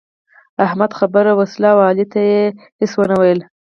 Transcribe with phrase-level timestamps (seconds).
[0.65, 2.41] احمد خبره وسهله او علي ته يې
[2.79, 3.39] هيڅ و نه ويل.